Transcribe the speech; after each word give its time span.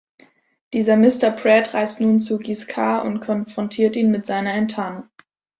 Dieser 0.73 0.95
Mister 0.97 1.29
Pratt 1.29 1.75
reist 1.75 2.01
nun 2.01 2.19
zu 2.19 2.39
Guiscard 2.39 3.05
und 3.05 3.19
konfrontiert 3.19 3.95
ihn 3.95 4.09
mit 4.09 4.25
seiner 4.25 4.51
Enttarnung. 4.53 5.03